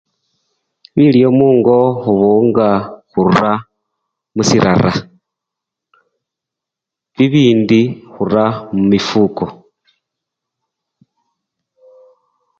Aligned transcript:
Bilyo 0.95 1.29
mungo 1.39 1.75
khubunga 2.01 2.69
khura 3.09 3.51
musirara. 4.35 4.93